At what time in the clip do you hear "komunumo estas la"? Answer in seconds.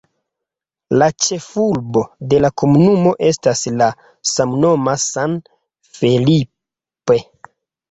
2.63-3.91